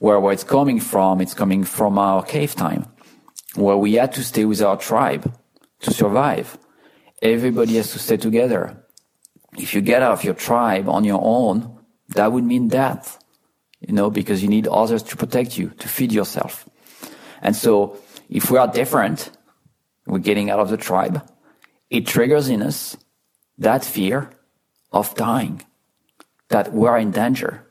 Where, 0.00 0.20
where 0.20 0.32
it's 0.32 0.44
coming 0.44 0.78
from, 0.78 1.20
it's 1.20 1.34
coming 1.34 1.64
from 1.64 1.98
our 1.98 2.22
cave 2.22 2.54
time, 2.54 2.86
where 3.56 3.76
we 3.76 3.94
had 3.94 4.12
to 4.12 4.22
stay 4.22 4.44
with 4.44 4.62
our 4.62 4.76
tribe 4.76 5.34
to 5.80 5.90
survive. 5.92 6.56
Everybody 7.20 7.76
has 7.76 7.92
to 7.92 7.98
stay 7.98 8.16
together 8.16 8.84
if 9.56 9.74
you 9.74 9.80
get 9.80 10.02
out 10.02 10.12
of 10.12 10.24
your 10.24 10.34
tribe 10.34 10.88
on 10.88 11.04
your 11.04 11.20
own, 11.22 11.78
that 12.08 12.32
would 12.32 12.44
mean 12.44 12.68
death, 12.68 13.18
you 13.80 13.94
know, 13.94 14.10
because 14.10 14.42
you 14.42 14.48
need 14.48 14.66
others 14.66 15.02
to 15.04 15.16
protect 15.16 15.56
you, 15.58 15.70
to 15.78 15.88
feed 15.88 16.12
yourself. 16.12 16.68
And 17.42 17.54
so 17.54 17.98
if 18.28 18.50
we 18.50 18.58
are 18.58 18.68
different, 18.68 19.30
we're 20.06 20.18
getting 20.18 20.50
out 20.50 20.60
of 20.60 20.70
the 20.70 20.76
tribe, 20.76 21.28
it 21.90 22.06
triggers 22.06 22.48
in 22.48 22.62
us 22.62 22.96
that 23.56 23.84
fear 23.84 24.30
of 24.92 25.14
dying, 25.14 25.62
that 26.48 26.72
we 26.72 26.86
are 26.86 26.98
in 26.98 27.10
danger. 27.10 27.64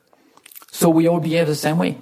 So 0.70 0.88
we 0.88 1.08
all 1.08 1.20
behave 1.20 1.46
the 1.46 1.54
same 1.54 1.78
way. 1.78 1.98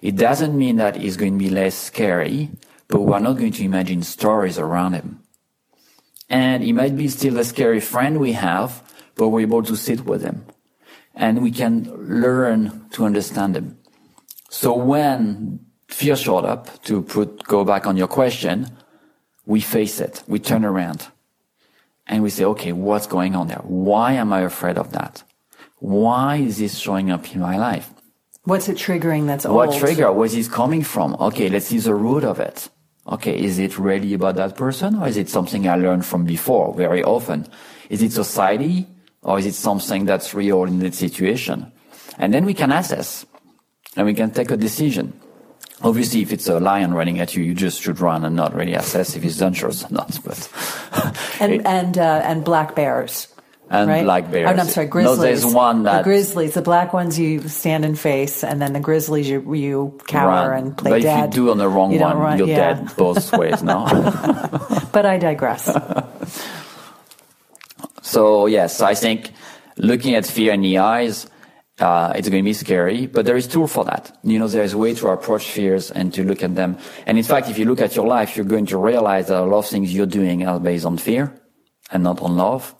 It 0.00 0.16
doesn't 0.16 0.56
mean 0.56 0.76
that 0.76 0.96
he's 0.96 1.16
going 1.16 1.38
to 1.38 1.44
be 1.44 1.50
less 1.50 1.74
scary, 1.74 2.50
but 2.88 3.02
we're 3.02 3.18
not 3.18 3.34
going 3.34 3.52
to 3.52 3.64
imagine 3.64 4.02
stories 4.02 4.58
around 4.58 4.94
him. 4.94 5.20
And 6.28 6.62
he 6.62 6.72
might 6.72 6.96
be 6.96 7.08
still 7.08 7.38
a 7.38 7.44
scary 7.44 7.80
friend 7.80 8.18
we 8.18 8.32
have, 8.32 8.82
but 9.16 9.28
we're 9.28 9.40
able 9.40 9.62
to 9.64 9.76
sit 9.76 10.06
with 10.06 10.22
him. 10.22 10.46
And 11.14 11.42
we 11.42 11.50
can 11.50 11.90
learn 11.94 12.86
to 12.92 13.04
understand 13.04 13.56
him. 13.56 13.78
So 14.48 14.74
when 14.74 15.66
fear 15.88 16.16
showed 16.16 16.44
up, 16.44 16.82
to 16.84 17.02
put, 17.02 17.44
go 17.44 17.64
back 17.64 17.86
on 17.86 17.96
your 17.96 18.08
question, 18.08 18.68
we 19.44 19.60
face 19.60 20.00
it, 20.00 20.22
we 20.26 20.38
turn 20.38 20.64
around. 20.64 21.08
And 22.06 22.22
we 22.22 22.30
say, 22.30 22.44
okay, 22.44 22.72
what's 22.72 23.06
going 23.06 23.36
on 23.36 23.48
there? 23.48 23.62
Why 23.62 24.12
am 24.12 24.32
I 24.32 24.40
afraid 24.40 24.78
of 24.78 24.92
that? 24.92 25.22
Why 25.78 26.36
is 26.36 26.58
this 26.58 26.78
showing 26.78 27.10
up 27.10 27.32
in 27.34 27.40
my 27.40 27.56
life? 27.56 27.92
What's 28.50 28.68
it 28.68 28.78
triggering 28.78 29.28
that's 29.28 29.44
what 29.44 29.68
old? 29.68 29.74
What 29.74 29.78
trigger? 29.78 30.10
Where 30.10 30.26
is 30.26 30.34
it 30.34 30.50
coming 30.50 30.82
from? 30.82 31.14
Okay, 31.20 31.48
let's 31.48 31.66
see 31.66 31.78
the 31.78 31.94
root 31.94 32.24
of 32.24 32.40
it. 32.40 32.68
Okay, 33.06 33.38
is 33.38 33.60
it 33.60 33.78
really 33.78 34.12
about 34.14 34.34
that 34.42 34.56
person 34.56 34.96
or 34.96 35.06
is 35.06 35.16
it 35.16 35.28
something 35.28 35.68
I 35.68 35.76
learned 35.76 36.04
from 36.04 36.24
before 36.24 36.74
very 36.74 37.04
often? 37.04 37.46
Is 37.90 38.02
it 38.02 38.10
society 38.10 38.88
or 39.22 39.38
is 39.38 39.46
it 39.46 39.54
something 39.54 40.04
that's 40.04 40.34
real 40.34 40.64
in 40.64 40.80
that 40.80 40.94
situation? 40.94 41.70
And 42.18 42.34
then 42.34 42.44
we 42.44 42.54
can 42.54 42.72
assess 42.72 43.24
and 43.96 44.04
we 44.04 44.14
can 44.14 44.32
take 44.32 44.50
a 44.50 44.56
decision. 44.56 45.12
Obviously, 45.82 46.20
if 46.20 46.32
it's 46.32 46.48
a 46.48 46.58
lion 46.58 46.92
running 46.92 47.20
at 47.20 47.36
you, 47.36 47.44
you 47.44 47.54
just 47.54 47.80
should 47.80 48.00
run 48.00 48.24
and 48.24 48.34
not 48.34 48.52
really 48.52 48.74
assess 48.74 49.14
if 49.14 49.24
it's 49.24 49.36
dangerous 49.36 49.84
or 49.84 49.92
not. 49.92 50.18
But 50.24 50.50
and 51.40 51.64
and 51.64 51.96
uh, 51.96 52.20
and 52.24 52.44
black 52.44 52.74
bears. 52.74 53.28
And 53.70 53.88
right? 53.88 54.02
black 54.04 54.30
bears. 54.30 54.50
Oh, 54.50 54.54
no, 54.54 54.62
I'm 54.62 54.68
sorry, 54.68 54.88
grizzlies. 54.88 55.16
No, 55.18 55.22
there's 55.22 55.46
one 55.46 55.84
that 55.84 55.98
the 55.98 56.04
grizzlies. 56.04 56.54
The 56.54 56.62
black 56.62 56.92
ones 56.92 57.18
you 57.18 57.46
stand 57.48 57.84
and 57.84 57.98
face, 57.98 58.42
and 58.44 58.60
then 58.60 58.72
the 58.72 58.80
grizzlies 58.80 59.28
you 59.28 59.54
you 59.54 59.98
cower 60.08 60.50
run. 60.50 60.58
and 60.64 60.76
play 60.76 60.90
but 60.90 61.02
dead. 61.02 61.28
if 61.30 61.36
you 61.36 61.44
do 61.44 61.50
on 61.50 61.58
the 61.58 61.68
wrong 61.68 61.92
You 61.92 62.00
one, 62.00 62.18
run- 62.18 62.38
you're 62.38 62.48
yeah. 62.48 62.74
dead 62.74 62.96
both 62.96 63.32
ways. 63.38 63.62
No. 63.62 63.86
But 64.92 65.06
I 65.06 65.18
digress. 65.18 65.70
So 68.02 68.46
yes, 68.46 68.80
I 68.80 68.94
think 68.94 69.30
looking 69.76 70.14
at 70.14 70.26
fear 70.26 70.52
in 70.52 70.62
the 70.62 70.78
eyes, 70.78 71.26
uh, 71.78 72.12
it's 72.16 72.28
going 72.28 72.42
to 72.42 72.48
be 72.48 72.52
scary, 72.52 73.06
but 73.06 73.24
there 73.24 73.36
is 73.36 73.46
tool 73.46 73.66
for 73.68 73.84
that. 73.84 74.18
You 74.24 74.38
know, 74.38 74.48
there 74.48 74.64
is 74.64 74.72
a 74.72 74.78
way 74.78 74.94
to 74.94 75.08
approach 75.08 75.44
fears 75.50 75.90
and 75.90 76.12
to 76.14 76.24
look 76.24 76.42
at 76.42 76.54
them. 76.54 76.76
And 77.06 77.18
in 77.18 77.24
fact, 77.24 77.48
if 77.48 77.58
you 77.58 77.66
look 77.66 77.80
at 77.80 77.94
your 77.96 78.06
life, 78.06 78.36
you're 78.36 78.46
going 78.46 78.66
to 78.66 78.78
realize 78.78 79.28
that 79.28 79.40
a 79.40 79.44
lot 79.44 79.58
of 79.58 79.66
things 79.66 79.94
you're 79.94 80.06
doing 80.06 80.46
are 80.46 80.58
based 80.58 80.84
on 80.84 80.98
fear 80.98 81.32
and 81.92 82.02
not 82.02 82.20
on 82.20 82.36
love. 82.36 82.74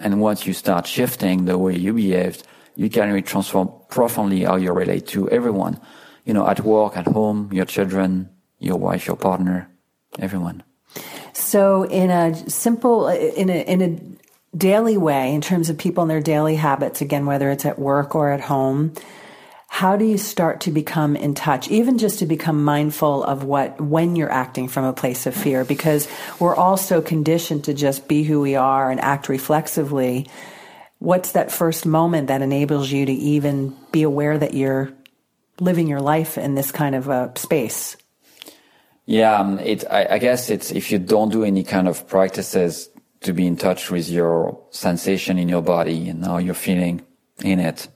And 0.00 0.20
once 0.20 0.46
you 0.46 0.54
start 0.54 0.86
shifting 0.86 1.44
the 1.44 1.58
way 1.58 1.76
you 1.76 1.92
behaved, 1.92 2.42
you 2.74 2.88
can 2.88 3.08
really 3.08 3.22
transform 3.22 3.70
profoundly 3.88 4.44
how 4.44 4.56
you 4.56 4.72
relate 4.72 5.06
to 5.08 5.28
everyone. 5.28 5.78
You 6.24 6.32
know, 6.34 6.48
at 6.48 6.60
work, 6.60 6.96
at 6.96 7.06
home, 7.06 7.50
your 7.52 7.66
children, 7.66 8.30
your 8.58 8.76
wife, 8.76 9.06
your 9.06 9.16
partner, 9.16 9.70
everyone. 10.18 10.62
So, 11.32 11.84
in 11.84 12.10
a 12.10 12.34
simple, 12.50 13.08
in 13.08 13.50
a 13.50 13.62
in 13.62 13.82
a 13.82 14.56
daily 14.56 14.96
way, 14.96 15.34
in 15.34 15.40
terms 15.40 15.70
of 15.70 15.78
people 15.78 16.02
and 16.02 16.10
their 16.10 16.20
daily 16.20 16.56
habits, 16.56 17.00
again, 17.00 17.26
whether 17.26 17.50
it's 17.50 17.64
at 17.64 17.78
work 17.78 18.14
or 18.14 18.32
at 18.32 18.40
home, 18.40 18.92
how 19.72 19.96
do 19.96 20.04
you 20.04 20.18
start 20.18 20.60
to 20.62 20.72
become 20.72 21.14
in 21.14 21.32
touch, 21.32 21.70
even 21.70 21.96
just 21.96 22.18
to 22.18 22.26
become 22.26 22.64
mindful 22.64 23.22
of 23.22 23.44
what 23.44 23.80
when 23.80 24.16
you're 24.16 24.30
acting 24.30 24.66
from 24.66 24.84
a 24.84 24.92
place 24.92 25.26
of 25.26 25.34
fear? 25.34 25.64
Because 25.64 26.08
we're 26.40 26.56
all 26.56 26.76
so 26.76 27.00
conditioned 27.00 27.64
to 27.64 27.72
just 27.72 28.08
be 28.08 28.24
who 28.24 28.40
we 28.40 28.56
are 28.56 28.90
and 28.90 29.00
act 29.00 29.28
reflexively. 29.28 30.28
What's 30.98 31.32
that 31.32 31.52
first 31.52 31.86
moment 31.86 32.26
that 32.26 32.42
enables 32.42 32.90
you 32.90 33.06
to 33.06 33.12
even 33.12 33.74
be 33.92 34.02
aware 34.02 34.36
that 34.36 34.54
you're 34.54 34.92
living 35.60 35.86
your 35.86 36.02
life 36.02 36.36
in 36.36 36.56
this 36.56 36.72
kind 36.72 36.96
of 36.96 37.08
a 37.08 37.32
space? 37.36 37.96
Yeah, 39.06 39.36
um, 39.36 39.60
it. 39.60 39.84
I, 39.88 40.16
I 40.16 40.18
guess 40.18 40.50
it's 40.50 40.72
if 40.72 40.90
you 40.90 40.98
don't 40.98 41.30
do 41.30 41.44
any 41.44 41.62
kind 41.62 41.86
of 41.86 42.08
practices 42.08 42.90
to 43.20 43.32
be 43.32 43.46
in 43.46 43.56
touch 43.56 43.88
with 43.88 44.10
your 44.10 44.60
sensation 44.70 45.38
in 45.38 45.48
your 45.48 45.62
body 45.62 46.08
and 46.08 46.26
how 46.26 46.38
you're 46.38 46.54
feeling 46.54 47.02
in 47.42 47.60
it, 47.60 47.88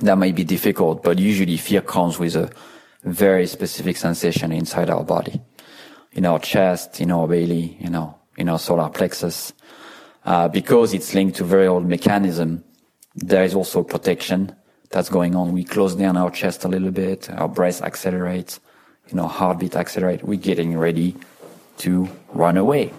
that 0.00 0.16
might 0.18 0.34
be 0.34 0.44
difficult. 0.44 1.02
But 1.02 1.18
usually, 1.18 1.56
fear 1.56 1.80
comes 1.80 2.18
with 2.18 2.36
a 2.36 2.50
very 3.04 3.46
specific 3.46 3.96
sensation 3.96 4.52
inside 4.52 4.90
our 4.90 5.04
body, 5.04 5.40
in 6.12 6.26
our 6.26 6.38
chest, 6.38 7.00
in 7.00 7.10
our 7.10 7.26
belly, 7.26 7.76
you 7.80 7.90
know, 7.90 8.18
in 8.36 8.48
our 8.48 8.58
solar 8.58 8.88
plexus, 8.90 9.52
uh, 10.24 10.48
because 10.48 10.92
it's 10.92 11.14
linked 11.14 11.36
to 11.36 11.44
very 11.44 11.66
old 11.66 11.86
mechanism. 11.86 12.64
There 13.14 13.44
is 13.44 13.54
also 13.54 13.82
protection 13.82 14.54
that's 14.90 15.08
going 15.08 15.34
on. 15.34 15.52
We 15.52 15.64
close 15.64 15.94
down 15.94 16.16
our 16.16 16.30
chest 16.30 16.64
a 16.64 16.68
little 16.68 16.90
bit, 16.90 17.30
our 17.30 17.48
breath 17.48 17.82
accelerates 17.82 18.60
you 19.10 19.16
know, 19.16 19.26
heartbeat 19.26 19.76
accelerates. 19.76 20.22
we're 20.22 20.38
getting 20.38 20.78
ready 20.78 21.16
to 21.78 22.08
run 22.32 22.56
away. 22.56 22.92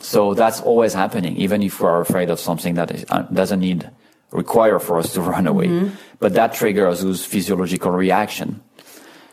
So 0.00 0.34
that's 0.34 0.60
always 0.60 0.94
happening, 0.94 1.36
even 1.36 1.62
if 1.62 1.80
we're 1.80 2.00
afraid 2.00 2.30
of 2.30 2.38
something 2.38 2.74
that 2.74 2.90
is, 2.90 3.04
uh, 3.08 3.22
doesn't 3.22 3.60
need, 3.60 3.90
require 4.34 4.78
for 4.78 4.98
us 4.98 5.12
to 5.14 5.20
run 5.32 5.46
away. 5.46 5.68
Mm-hmm. 5.68 5.94
But 6.18 6.34
that 6.34 6.52
triggers 6.52 7.00
those 7.02 7.24
physiological 7.24 7.92
reaction. 7.92 8.60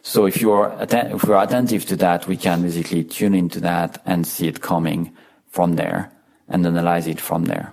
So 0.04 0.26
if 0.26 0.42
you're 0.42 0.74
atten- 0.80 1.12
if 1.16 1.24
we're 1.26 1.42
attentive 1.44 1.86
to 1.88 1.96
that, 1.98 2.28
we 2.28 2.38
can 2.38 2.62
basically 2.62 3.04
tune 3.04 3.36
into 3.36 3.60
that 3.62 4.02
and 4.06 4.26
see 4.26 4.48
it 4.48 4.62
coming 4.62 5.12
from 5.50 5.76
there 5.76 6.12
and 6.48 6.66
analyze 6.66 7.08
it 7.08 7.22
from 7.22 7.46
there. 7.46 7.72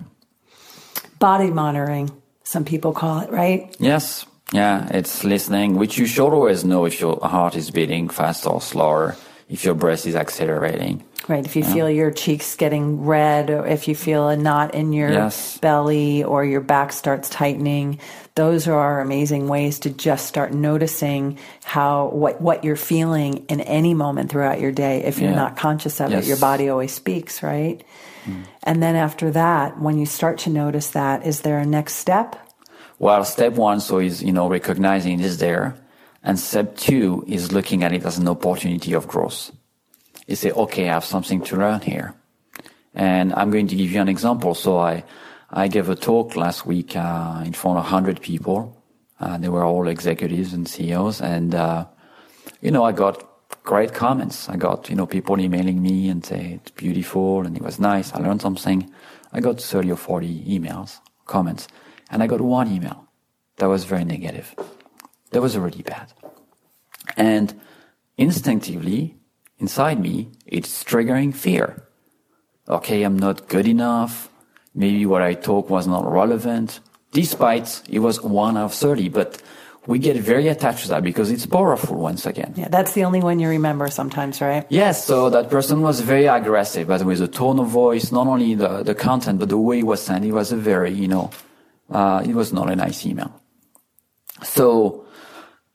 Body 1.18 1.50
monitoring, 1.50 2.10
some 2.44 2.64
people 2.64 2.92
call 2.92 3.20
it, 3.20 3.30
right? 3.30 3.74
Yes. 3.78 4.26
Yeah, 4.52 4.88
it's 4.90 5.24
listening, 5.24 5.76
which 5.76 5.98
you 5.98 6.06
should 6.06 6.32
always 6.32 6.64
know 6.64 6.86
if 6.86 7.00
your 7.00 7.18
heart 7.20 7.54
is 7.54 7.70
beating 7.70 8.08
faster 8.08 8.48
or 8.48 8.62
slower, 8.62 9.16
if 9.48 9.64
your 9.64 9.74
breath 9.74 10.06
is 10.06 10.16
accelerating. 10.16 11.04
Right. 11.28 11.44
If 11.44 11.56
you 11.56 11.62
yeah. 11.62 11.74
feel 11.74 11.90
your 11.90 12.10
cheeks 12.10 12.56
getting 12.56 13.04
red, 13.04 13.50
or 13.50 13.66
if 13.66 13.86
you 13.86 13.94
feel 13.94 14.28
a 14.28 14.36
knot 14.36 14.74
in 14.74 14.94
your 14.94 15.10
yes. 15.10 15.58
belly, 15.58 16.24
or 16.24 16.42
your 16.42 16.62
back 16.62 16.90
starts 16.90 17.28
tightening, 17.28 18.00
those 18.34 18.66
are 18.66 19.02
amazing 19.02 19.46
ways 19.46 19.80
to 19.80 19.90
just 19.90 20.26
start 20.26 20.54
noticing 20.54 21.38
how 21.64 22.08
what 22.08 22.40
what 22.40 22.64
you're 22.64 22.76
feeling 22.76 23.44
in 23.48 23.60
any 23.60 23.92
moment 23.92 24.30
throughout 24.30 24.58
your 24.58 24.72
day. 24.72 25.04
If 25.04 25.18
you're 25.18 25.30
yeah. 25.30 25.36
not 25.36 25.58
conscious 25.58 26.00
of 26.00 26.10
yes. 26.10 26.24
it, 26.24 26.28
your 26.28 26.38
body 26.38 26.70
always 26.70 26.94
speaks, 26.94 27.42
right? 27.42 27.84
Mm. 28.24 28.44
And 28.62 28.82
then 28.82 28.96
after 28.96 29.30
that, 29.32 29.78
when 29.78 29.98
you 29.98 30.06
start 30.06 30.38
to 30.38 30.50
notice 30.50 30.90
that, 30.90 31.26
is 31.26 31.42
there 31.42 31.58
a 31.58 31.66
next 31.66 31.96
step? 31.96 32.36
Well, 32.98 33.22
step 33.24 33.52
one, 33.52 33.80
so 33.80 33.98
is 33.98 34.22
you 34.22 34.32
know 34.32 34.48
recognizing 34.48 35.20
it 35.20 35.26
is 35.26 35.36
there, 35.38 35.76
and 36.22 36.38
step 36.38 36.74
two 36.78 37.22
is 37.28 37.52
looking 37.52 37.84
at 37.84 37.92
it 37.92 38.06
as 38.06 38.16
an 38.16 38.28
opportunity 38.28 38.94
of 38.94 39.06
growth 39.06 39.52
you 40.28 40.36
say, 40.36 40.52
okay, 40.52 40.88
I 40.88 40.92
have 40.92 41.04
something 41.04 41.40
to 41.44 41.56
learn 41.56 41.80
here. 41.80 42.14
And 42.94 43.32
I'm 43.34 43.50
going 43.50 43.66
to 43.68 43.74
give 43.74 43.90
you 43.90 44.00
an 44.00 44.08
example. 44.08 44.54
So 44.54 44.78
I, 44.78 45.02
I 45.50 45.68
gave 45.68 45.88
a 45.88 45.96
talk 45.96 46.36
last 46.36 46.66
week 46.66 46.94
uh, 46.94 47.42
in 47.44 47.54
front 47.54 47.78
of 47.78 47.84
100 47.84 48.20
people. 48.20 48.76
Uh, 49.18 49.38
they 49.38 49.48
were 49.48 49.64
all 49.64 49.88
executives 49.88 50.52
and 50.52 50.68
CEOs. 50.68 51.22
And, 51.22 51.54
uh, 51.54 51.86
you 52.60 52.70
know, 52.70 52.84
I 52.84 52.92
got 52.92 53.24
great 53.64 53.94
comments. 53.94 54.50
I 54.50 54.56
got, 54.56 54.90
you 54.90 54.96
know, 54.96 55.06
people 55.06 55.40
emailing 55.40 55.82
me 55.82 56.10
and 56.10 56.24
say, 56.24 56.60
it's 56.62 56.72
beautiful 56.72 57.46
and 57.46 57.56
it 57.56 57.62
was 57.62 57.80
nice. 57.80 58.12
I 58.12 58.18
learned 58.18 58.42
something. 58.42 58.90
I 59.32 59.40
got 59.40 59.60
30 59.60 59.92
or 59.92 59.96
40 59.96 60.44
emails, 60.44 61.00
comments. 61.24 61.68
And 62.10 62.22
I 62.22 62.26
got 62.26 62.42
one 62.42 62.70
email 62.70 63.08
that 63.56 63.66
was 63.66 63.84
very 63.84 64.04
negative. 64.04 64.54
That 65.30 65.40
was 65.40 65.56
really 65.56 65.82
bad. 65.82 66.12
And 67.16 67.58
instinctively, 68.18 69.18
inside 69.58 70.00
me, 70.00 70.30
it's 70.46 70.84
triggering 70.84 71.34
fear. 71.34 71.82
Okay, 72.68 73.02
I'm 73.02 73.18
not 73.18 73.48
good 73.48 73.66
enough. 73.66 74.28
Maybe 74.74 75.06
what 75.06 75.22
I 75.22 75.34
talk 75.34 75.70
was 75.70 75.86
not 75.86 76.10
relevant, 76.10 76.80
despite 77.12 77.82
it 77.88 78.00
was 78.00 78.22
one 78.22 78.56
out 78.56 78.66
of 78.66 78.74
30, 78.74 79.08
but 79.08 79.42
we 79.86 79.98
get 79.98 80.16
very 80.18 80.48
attached 80.48 80.82
to 80.82 80.88
that 80.88 81.02
because 81.02 81.30
it's 81.30 81.46
powerful 81.46 81.96
once 81.96 82.26
again. 82.26 82.52
Yeah, 82.56 82.68
that's 82.68 82.92
the 82.92 83.04
only 83.04 83.20
one 83.20 83.40
you 83.40 83.48
remember 83.48 83.88
sometimes, 83.88 84.40
right? 84.42 84.66
Yes, 84.68 85.04
so 85.06 85.30
that 85.30 85.48
person 85.48 85.80
was 85.80 86.00
very 86.00 86.26
aggressive, 86.26 86.88
but 86.88 87.02
with 87.04 87.20
the 87.20 87.28
tone 87.28 87.58
of 87.58 87.68
voice, 87.68 88.12
not 88.12 88.26
only 88.26 88.54
the, 88.54 88.82
the 88.82 88.94
content, 88.94 89.38
but 89.38 89.48
the 89.48 89.56
way 89.56 89.78
it 89.78 89.86
was 89.86 90.02
sent, 90.02 90.26
it 90.26 90.32
was 90.32 90.52
a 90.52 90.56
very, 90.56 90.92
you 90.92 91.08
know, 91.08 91.30
uh, 91.90 92.22
it 92.22 92.34
was 92.34 92.52
not 92.52 92.70
a 92.70 92.76
nice 92.76 93.06
email. 93.06 93.32
So 94.42 95.06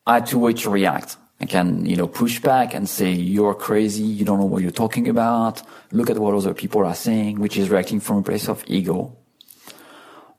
I 0.06 0.16
had 0.16 0.28
to 0.28 0.38
wait 0.38 0.58
to 0.58 0.70
react. 0.70 1.18
I 1.44 1.46
can, 1.46 1.86
you 1.86 1.98
know, 1.98 2.08
push 2.08 2.40
back 2.40 2.74
and 2.74 2.88
say, 2.88 3.12
you're 3.12 3.54
crazy. 3.54 4.04
You 4.04 4.24
don't 4.24 4.40
know 4.40 4.46
what 4.46 4.62
you're 4.62 4.72
talking 4.72 5.10
about. 5.10 5.62
Look 5.92 6.10
at 6.10 6.18
what 6.18 6.34
other 6.34 6.54
people 6.54 6.86
are 6.86 6.96
saying, 6.96 7.42
which 7.42 7.58
is 7.58 7.70
reacting 7.70 8.00
from 8.00 8.20
a 8.20 8.24
place 8.24 8.48
of 8.48 8.64
ego. 8.66 9.18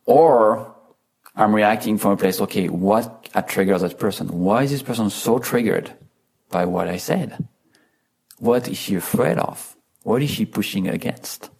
Or 0.06 0.74
I'm 1.36 1.54
reacting 1.54 1.98
from 1.98 2.12
a 2.12 2.16
place, 2.16 2.40
okay, 2.40 2.70
what 2.70 3.28
triggers 3.48 3.82
that 3.82 3.98
person? 3.98 4.28
Why 4.28 4.62
is 4.62 4.70
this 4.70 4.82
person 4.82 5.10
so 5.10 5.38
triggered 5.38 5.92
by 6.48 6.64
what 6.64 6.88
I 6.88 6.96
said? 6.96 7.46
What 8.38 8.66
is 8.66 8.78
she 8.78 8.94
afraid 8.94 9.36
of? 9.36 9.76
What 10.04 10.22
is 10.22 10.30
she 10.30 10.46
pushing 10.46 10.88
against? 10.88 11.50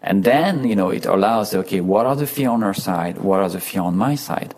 And 0.00 0.24
then, 0.24 0.66
you 0.66 0.76
know, 0.76 0.88
it 0.88 1.04
allows, 1.04 1.54
okay, 1.54 1.82
what 1.82 2.06
are 2.06 2.16
the 2.16 2.26
fear 2.26 2.48
on 2.48 2.62
her 2.62 2.72
side? 2.72 3.18
What 3.18 3.40
are 3.40 3.50
the 3.50 3.60
fear 3.60 3.82
on 3.82 3.98
my 3.98 4.14
side? 4.14 4.54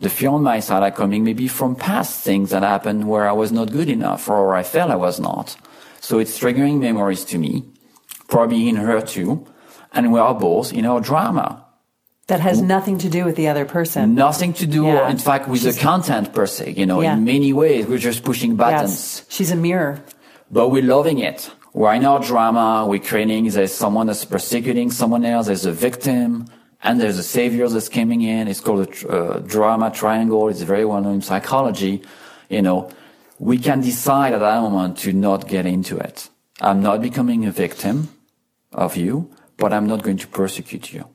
The 0.00 0.08
fear 0.08 0.30
on 0.30 0.42
my 0.42 0.60
side 0.60 0.82
are 0.82 0.90
coming 0.90 1.24
maybe 1.24 1.46
from 1.46 1.76
past 1.76 2.24
things 2.24 2.50
that 2.50 2.62
happened 2.62 3.08
where 3.08 3.28
I 3.28 3.32
was 3.32 3.52
not 3.52 3.70
good 3.70 3.88
enough 3.88 4.28
or 4.28 4.54
I 4.54 4.62
felt 4.62 4.90
I 4.90 4.96
was 4.96 5.20
not. 5.20 5.56
So 6.00 6.18
it's 6.18 6.38
triggering 6.38 6.80
memories 6.80 7.24
to 7.26 7.38
me, 7.38 7.64
probably 8.28 8.68
in 8.68 8.76
her 8.76 9.00
too. 9.02 9.46
And 9.92 10.12
we 10.12 10.18
are 10.18 10.34
both 10.34 10.72
in 10.72 10.86
our 10.86 11.00
drama. 11.00 11.66
That 12.28 12.40
has 12.40 12.62
nothing 12.62 12.96
to 12.98 13.08
do 13.10 13.24
with 13.24 13.34
the 13.34 13.48
other 13.48 13.64
person. 13.64 14.14
Nothing 14.14 14.52
to 14.54 14.66
do, 14.66 14.84
yeah. 14.84 15.10
in 15.10 15.18
fact, 15.18 15.48
with 15.48 15.62
She's, 15.62 15.74
the 15.74 15.82
content 15.82 16.32
per 16.32 16.46
se. 16.46 16.74
You 16.76 16.86
know, 16.86 17.00
yeah. 17.02 17.14
in 17.14 17.24
many 17.24 17.52
ways, 17.52 17.86
we're 17.86 17.98
just 17.98 18.22
pushing 18.22 18.54
buttons. 18.54 18.90
Yes. 18.90 19.26
She's 19.28 19.50
a 19.50 19.56
mirror. 19.56 20.00
But 20.48 20.68
we're 20.68 20.84
loving 20.84 21.18
it. 21.18 21.50
We're 21.74 21.92
in 21.94 22.04
our 22.04 22.20
drama. 22.20 22.86
We're 22.88 23.00
creating, 23.00 23.48
there's 23.48 23.74
someone 23.74 24.06
that's 24.06 24.24
persecuting 24.24 24.92
someone 24.92 25.24
else. 25.24 25.46
There's 25.48 25.66
a 25.66 25.72
victim 25.72 26.46
and 26.82 27.00
there's 27.00 27.18
a 27.18 27.22
savior 27.22 27.68
that's 27.68 27.88
coming 27.88 28.22
in. 28.22 28.48
It's 28.48 28.60
called 28.60 28.88
a 28.88 29.08
uh, 29.08 29.38
drama 29.40 29.90
triangle. 29.90 30.48
It's 30.48 30.62
very 30.62 30.84
well 30.84 31.00
known 31.00 31.16
in 31.16 31.22
psychology. 31.22 32.02
You 32.48 32.62
know, 32.62 32.90
we 33.38 33.58
can 33.58 33.80
decide 33.80 34.32
at 34.32 34.40
that 34.40 34.60
moment 34.62 34.98
to 34.98 35.12
not 35.12 35.46
get 35.48 35.66
into 35.66 35.96
it. 35.98 36.28
I'm 36.60 36.82
not 36.82 37.02
becoming 37.02 37.46
a 37.46 37.50
victim 37.50 38.08
of 38.72 38.96
you, 38.96 39.30
but 39.56 39.72
I'm 39.72 39.86
not 39.86 40.02
going 40.02 40.18
to 40.18 40.26
persecute 40.26 40.92
you. 40.92 41.06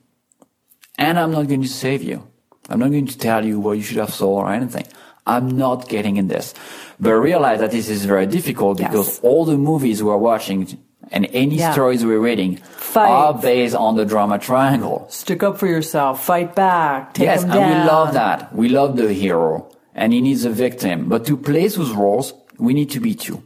And 0.98 1.18
I'm 1.18 1.32
not 1.32 1.46
going 1.48 1.62
to 1.62 1.68
save 1.68 2.02
you. 2.02 2.26
I'm 2.68 2.80
not 2.80 2.90
going 2.90 3.06
to 3.06 3.18
tell 3.18 3.44
you 3.44 3.60
what 3.60 3.72
you 3.72 3.82
should 3.82 3.98
have 3.98 4.12
sold 4.12 4.42
or 4.42 4.52
anything. 4.52 4.86
I'm 5.26 5.56
not 5.56 5.88
getting 5.88 6.16
in 6.16 6.28
this. 6.28 6.54
But 6.98 7.14
realize 7.14 7.60
that 7.60 7.72
this 7.72 7.88
is 7.88 8.04
very 8.04 8.26
difficult 8.26 8.78
because 8.78 9.08
yes. 9.08 9.20
all 9.22 9.44
the 9.44 9.58
movies 9.58 10.02
we're 10.02 10.16
watching 10.16 10.78
and 11.10 11.28
any 11.32 11.56
yeah. 11.56 11.72
stories 11.72 12.04
we're 12.04 12.20
reading 12.20 12.56
Fight. 12.56 13.08
are 13.08 13.34
based 13.34 13.74
on 13.74 13.96
the 13.96 14.04
drama 14.04 14.38
triangle. 14.38 15.06
Stick 15.10 15.42
up 15.42 15.58
for 15.58 15.66
yourself. 15.66 16.24
Fight 16.24 16.54
back. 16.54 17.14
Take 17.14 17.26
yes, 17.26 17.42
and 17.42 17.52
down. 17.52 17.68
we 17.68 17.88
love 17.88 18.14
that. 18.14 18.54
We 18.54 18.68
love 18.68 18.96
the 18.96 19.12
hero, 19.12 19.70
and 19.94 20.12
he 20.12 20.20
needs 20.20 20.44
a 20.44 20.50
victim. 20.50 21.08
But 21.08 21.26
to 21.26 21.36
play 21.36 21.68
those 21.68 21.92
roles, 21.92 22.34
we 22.58 22.74
need 22.74 22.90
to 22.90 23.00
be 23.00 23.14
two. 23.14 23.42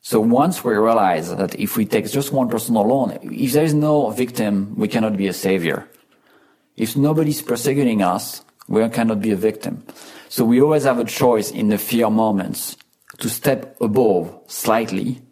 So 0.00 0.20
once 0.20 0.62
we 0.62 0.74
realize 0.74 1.34
that 1.34 1.58
if 1.58 1.76
we 1.76 1.84
take 1.84 2.08
just 2.08 2.32
one 2.32 2.48
person 2.48 2.76
alone, 2.76 3.18
if 3.22 3.52
there 3.52 3.64
is 3.64 3.74
no 3.74 4.10
victim, 4.10 4.74
we 4.76 4.86
cannot 4.86 5.16
be 5.16 5.26
a 5.26 5.32
savior. 5.32 5.88
If 6.76 6.96
nobody's 6.96 7.42
persecuting 7.42 8.02
us, 8.02 8.44
we 8.68 8.88
cannot 8.88 9.20
be 9.20 9.32
a 9.32 9.36
victim. 9.36 9.84
So 10.28 10.44
we 10.44 10.60
always 10.60 10.84
have 10.84 11.00
a 11.00 11.04
choice 11.04 11.50
in 11.50 11.68
the 11.68 11.78
fear 11.78 12.10
moments 12.10 12.76
to 13.18 13.28
step 13.28 13.76
above 13.80 14.38
slightly 14.46 15.22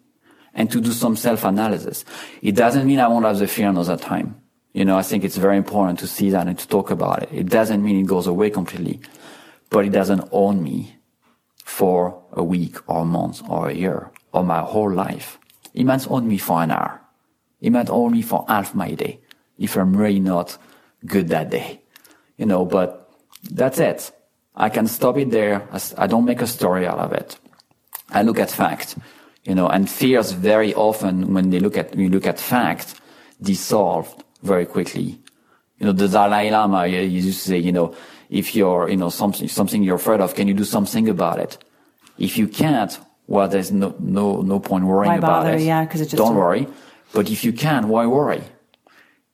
and 0.55 0.71
to 0.71 0.81
do 0.81 0.91
some 0.91 1.15
self-analysis. 1.15 2.05
It 2.41 2.55
doesn't 2.55 2.87
mean 2.87 2.99
I 2.99 3.07
won't 3.07 3.25
have 3.25 3.37
the 3.37 3.47
fear 3.47 3.69
another 3.69 3.97
time. 3.97 4.41
You 4.73 4.85
know, 4.85 4.97
I 4.97 5.03
think 5.03 5.23
it's 5.23 5.37
very 5.37 5.57
important 5.57 5.99
to 5.99 6.07
see 6.07 6.29
that 6.31 6.47
and 6.47 6.57
to 6.57 6.67
talk 6.67 6.91
about 6.91 7.23
it. 7.23 7.29
It 7.31 7.49
doesn't 7.49 7.83
mean 7.83 7.99
it 7.99 8.07
goes 8.07 8.27
away 8.27 8.49
completely, 8.49 8.99
but 9.69 9.85
it 9.85 9.91
doesn't 9.91 10.27
own 10.31 10.63
me 10.63 10.95
for 11.63 12.23
a 12.31 12.43
week 12.43 12.77
or 12.87 13.01
a 13.01 13.05
month 13.05 13.41
or 13.49 13.69
a 13.69 13.73
year 13.73 14.11
or 14.31 14.43
my 14.43 14.61
whole 14.61 14.91
life. 14.91 15.39
It 15.73 15.83
might 15.83 16.09
own 16.09 16.27
me 16.27 16.37
for 16.37 16.61
an 16.63 16.71
hour. 16.71 17.01
It 17.61 17.71
might 17.71 17.89
own 17.89 18.11
me 18.11 18.21
for 18.21 18.45
half 18.47 18.73
my 18.75 18.91
day 18.91 19.19
if 19.57 19.75
I'm 19.75 19.95
really 19.95 20.19
not 20.19 20.57
good 21.05 21.29
that 21.29 21.49
day. 21.49 21.81
You 22.37 22.45
know, 22.45 22.65
but 22.65 23.09
that's 23.49 23.79
it. 23.79 24.11
I 24.55 24.69
can 24.69 24.87
stop 24.87 25.17
it 25.17 25.31
there. 25.31 25.67
I 25.97 26.07
don't 26.07 26.25
make 26.25 26.41
a 26.41 26.47
story 26.47 26.87
out 26.87 26.99
of 26.99 27.11
it. 27.13 27.37
I 28.09 28.21
look 28.21 28.39
at 28.39 28.51
fact 28.51 28.95
you 29.45 29.55
know, 29.55 29.67
and 29.67 29.89
fears 29.89 30.31
very 30.31 30.73
often 30.73 31.33
when 31.33 31.51
they 31.51 31.59
look 31.59 31.77
at, 31.77 31.91
when 31.91 32.01
you 32.01 32.09
look 32.09 32.25
at 32.25 32.39
fact, 32.39 32.99
dissolved 33.41 34.23
very 34.41 34.65
quickly. 34.65 35.19
You 35.79 35.87
know, 35.87 35.91
the 35.91 36.07
Dalai 36.07 36.49
Lama 36.49 36.87
he 36.87 37.03
used 37.03 37.41
to 37.41 37.47
say, 37.49 37.57
you 37.57 37.71
know, 37.71 37.95
if 38.29 38.55
you're, 38.55 38.89
you 38.89 38.97
know, 38.97 39.09
something, 39.09 39.47
something 39.47 39.83
you're 39.83 39.97
afraid 39.97 40.19
of, 40.19 40.33
can 40.33 40.47
you 40.47 40.53
do 40.53 40.63
something 40.63 41.07
about 41.09 41.39
it? 41.39 41.57
If 42.17 42.37
you 42.37 42.47
can't, 42.47 42.97
well, 43.27 43.47
there's 43.47 43.71
no, 43.71 43.95
no, 43.99 44.41
no 44.41 44.59
point 44.59 44.85
worrying 44.85 45.11
why 45.11 45.17
about 45.17 45.43
bother? 45.43 45.55
it. 45.55 45.61
Yeah, 45.61 45.85
because 45.85 46.01
it 46.01 46.05
just 46.05 46.17
don't 46.17 46.35
worry. 46.35 46.67
But 47.13 47.29
if 47.29 47.43
you 47.43 47.53
can, 47.53 47.87
why 47.87 48.07
worry? 48.07 48.41